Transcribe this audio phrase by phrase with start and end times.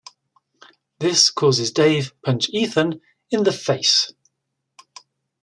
[0.97, 4.11] This causes Dave punch Ethan in the face.